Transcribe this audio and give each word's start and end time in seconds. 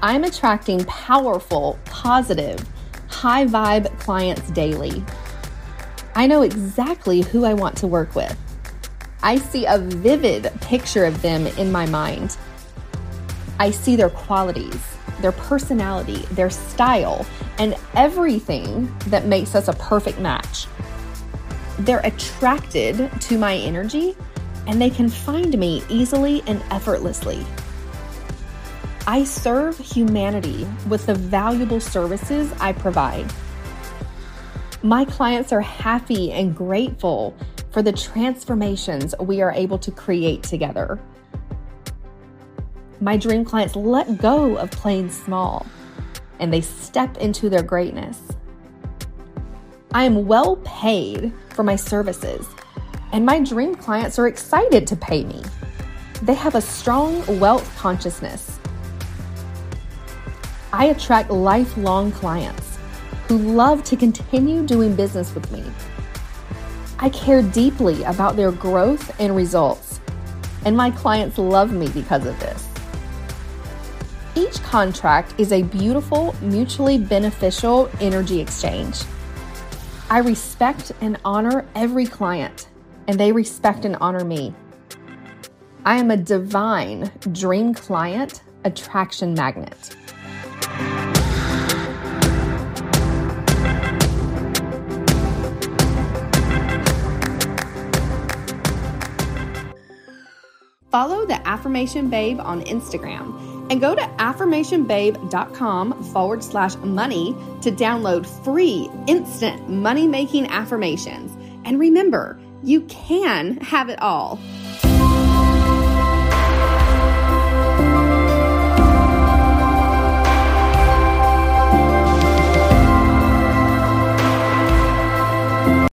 I'm 0.00 0.22
attracting 0.22 0.84
powerful, 0.84 1.76
positive, 1.84 2.64
high 3.08 3.46
vibe 3.46 3.98
clients 3.98 4.48
daily. 4.52 5.04
I 6.14 6.28
know 6.28 6.42
exactly 6.42 7.22
who 7.22 7.44
I 7.44 7.54
want 7.54 7.76
to 7.78 7.88
work 7.88 8.14
with. 8.14 8.36
I 9.24 9.38
see 9.38 9.66
a 9.66 9.78
vivid 9.78 10.52
picture 10.60 11.04
of 11.04 11.20
them 11.20 11.48
in 11.48 11.72
my 11.72 11.84
mind. 11.86 12.36
I 13.58 13.72
see 13.72 13.96
their 13.96 14.10
qualities, 14.10 14.80
their 15.20 15.32
personality, 15.32 16.24
their 16.30 16.50
style, 16.50 17.26
and 17.58 17.74
everything 17.96 18.94
that 19.08 19.26
makes 19.26 19.56
us 19.56 19.66
a 19.66 19.72
perfect 19.72 20.20
match. 20.20 20.68
They're 21.80 22.02
attracted 22.04 23.10
to 23.22 23.36
my 23.36 23.56
energy 23.56 24.16
and 24.68 24.80
they 24.80 24.90
can 24.90 25.08
find 25.08 25.58
me 25.58 25.82
easily 25.88 26.44
and 26.46 26.62
effortlessly. 26.70 27.44
I 29.08 29.24
serve 29.24 29.78
humanity 29.78 30.66
with 30.86 31.06
the 31.06 31.14
valuable 31.14 31.80
services 31.80 32.52
I 32.60 32.74
provide. 32.74 33.24
My 34.82 35.06
clients 35.06 35.50
are 35.50 35.62
happy 35.62 36.30
and 36.30 36.54
grateful 36.54 37.34
for 37.70 37.80
the 37.80 37.90
transformations 37.90 39.14
we 39.18 39.40
are 39.40 39.50
able 39.52 39.78
to 39.78 39.90
create 39.90 40.42
together. 40.42 41.00
My 43.00 43.16
dream 43.16 43.46
clients 43.46 43.74
let 43.74 44.18
go 44.18 44.58
of 44.58 44.70
playing 44.72 45.08
small 45.10 45.64
and 46.38 46.52
they 46.52 46.60
step 46.60 47.16
into 47.16 47.48
their 47.48 47.62
greatness. 47.62 48.20
I 49.94 50.04
am 50.04 50.26
well 50.26 50.56
paid 50.66 51.32
for 51.54 51.62
my 51.62 51.76
services, 51.76 52.46
and 53.12 53.24
my 53.24 53.40
dream 53.40 53.74
clients 53.74 54.18
are 54.18 54.28
excited 54.28 54.86
to 54.86 54.96
pay 54.96 55.24
me. 55.24 55.42
They 56.20 56.34
have 56.34 56.56
a 56.56 56.60
strong 56.60 57.40
wealth 57.40 57.74
consciousness. 57.78 58.58
I 60.72 60.86
attract 60.86 61.30
lifelong 61.30 62.12
clients 62.12 62.78
who 63.26 63.38
love 63.38 63.84
to 63.84 63.96
continue 63.96 64.66
doing 64.66 64.94
business 64.94 65.34
with 65.34 65.50
me. 65.50 65.64
I 66.98 67.08
care 67.08 67.42
deeply 67.42 68.02
about 68.04 68.36
their 68.36 68.52
growth 68.52 69.18
and 69.18 69.34
results, 69.34 70.00
and 70.66 70.76
my 70.76 70.90
clients 70.90 71.38
love 71.38 71.72
me 71.72 71.88
because 71.88 72.26
of 72.26 72.38
this. 72.40 72.68
Each 74.34 74.62
contract 74.62 75.34
is 75.38 75.52
a 75.52 75.62
beautiful, 75.62 76.34
mutually 76.42 76.98
beneficial 76.98 77.90
energy 78.00 78.40
exchange. 78.40 79.00
I 80.10 80.18
respect 80.18 80.92
and 81.00 81.18
honor 81.24 81.66
every 81.74 82.06
client, 82.06 82.68
and 83.06 83.18
they 83.18 83.32
respect 83.32 83.86
and 83.86 83.96
honor 84.02 84.24
me. 84.24 84.54
I 85.86 85.96
am 85.96 86.10
a 86.10 86.16
divine 86.16 87.10
dream 87.32 87.72
client 87.72 88.42
attraction 88.64 89.32
magnet. 89.32 89.96
Follow 100.98 101.22
the 101.24 101.38
Affirmation 101.46 102.10
Babe 102.10 102.40
on 102.40 102.60
Instagram 102.62 103.70
and 103.70 103.80
go 103.80 103.94
to 103.94 104.00
affirmationbabe.com 104.00 106.02
forward 106.12 106.42
slash 106.42 106.74
money 106.78 107.36
to 107.62 107.70
download 107.70 108.26
free 108.44 108.90
instant 109.06 109.70
money 109.70 110.08
making 110.08 110.48
affirmations. 110.48 111.30
And 111.64 111.78
remember, 111.78 112.40
you 112.64 112.80
can 112.80 113.58
have 113.58 113.90
it 113.90 114.02
all. 114.02 114.40